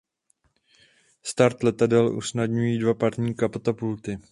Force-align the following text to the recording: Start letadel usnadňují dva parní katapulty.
Start 1.23 1.63
letadel 1.63 2.17
usnadňují 2.17 2.79
dva 2.79 2.93
parní 2.93 3.33
katapulty. 3.35 4.19